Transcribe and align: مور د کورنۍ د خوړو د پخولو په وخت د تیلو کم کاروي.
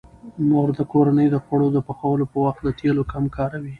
مور 0.49 0.67
د 0.79 0.81
کورنۍ 0.91 1.27
د 1.31 1.35
خوړو 1.43 1.67
د 1.73 1.77
پخولو 1.87 2.25
په 2.31 2.37
وخت 2.45 2.59
د 2.63 2.67
تیلو 2.79 3.03
کم 3.11 3.23
کاروي. 3.35 3.69